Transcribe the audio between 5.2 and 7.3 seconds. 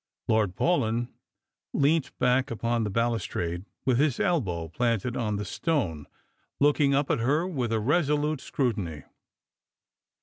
the etone, looking up at